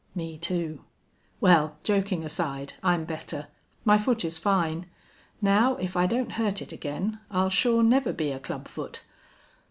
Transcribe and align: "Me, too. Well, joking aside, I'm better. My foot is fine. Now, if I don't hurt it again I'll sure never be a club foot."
"Me, 0.15 0.35
too. 0.35 0.83
Well, 1.39 1.77
joking 1.83 2.23
aside, 2.23 2.73
I'm 2.81 3.05
better. 3.05 3.49
My 3.85 3.99
foot 3.99 4.25
is 4.25 4.39
fine. 4.39 4.87
Now, 5.43 5.75
if 5.75 5.95
I 5.95 6.07
don't 6.07 6.31
hurt 6.41 6.59
it 6.59 6.71
again 6.71 7.19
I'll 7.29 7.51
sure 7.51 7.83
never 7.83 8.11
be 8.11 8.31
a 8.31 8.39
club 8.39 8.67
foot." 8.67 9.03